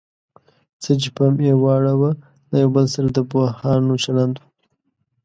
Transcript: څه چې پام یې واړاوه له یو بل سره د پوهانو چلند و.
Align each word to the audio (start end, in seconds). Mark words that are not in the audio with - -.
څه 0.81 0.91
چې 1.01 1.09
پام 1.17 1.35
یې 1.45 1.53
واړاوه 1.63 2.11
له 2.49 2.55
یو 2.63 2.69
بل 2.75 2.85
سره 2.95 3.07
د 3.11 3.17
پوهانو 3.31 4.01
چلند 4.03 4.35
و. 4.39 4.43